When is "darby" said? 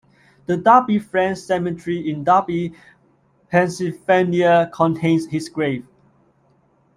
0.57-0.97, 2.23-2.73